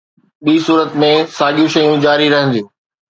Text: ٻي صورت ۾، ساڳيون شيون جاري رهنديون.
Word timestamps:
ٻي 0.43 0.53
صورت 0.67 0.89
۾، 1.03 1.09
ساڳيون 1.37 1.69
شيون 1.75 1.97
جاري 2.07 2.27
رهنديون. 2.35 2.67